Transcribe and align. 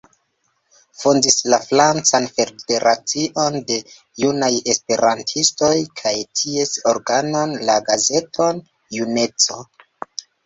Fondis 0.99 1.35
la 1.53 1.57
Francan 1.65 2.23
Federacion 2.37 3.57
de 3.67 3.75
Junaj 4.23 4.49
Esperantistoj, 4.73 5.69
kaj 6.01 6.13
ties 6.41 6.73
organon, 6.95 7.53
la 7.71 7.75
gazeton 7.91 8.63
„juneco“. 8.99 9.59